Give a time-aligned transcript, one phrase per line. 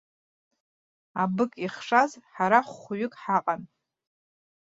[1.21, 3.61] Абык ихшаз ҳара хәҩык ҳаҟан.